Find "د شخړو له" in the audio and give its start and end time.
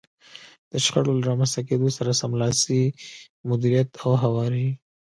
0.71-1.23